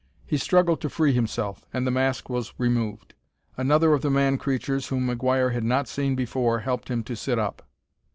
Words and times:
He 0.25 0.39
struggled 0.39 0.81
to 0.81 0.89
free 0.89 1.13
himself, 1.13 1.63
and 1.71 1.85
the 1.85 1.91
mask 1.91 2.27
was 2.27 2.55
removed. 2.57 3.13
Another 3.55 3.93
of 3.93 4.01
the 4.01 4.09
man 4.09 4.39
creatures 4.39 4.87
whom 4.87 5.05
McGuire 5.07 5.53
had 5.53 5.63
not 5.63 5.87
seen 5.87 6.15
before 6.15 6.61
helped 6.61 6.87
him 6.89 7.03
to 7.03 7.15
sit 7.15 7.37
up. 7.37 7.61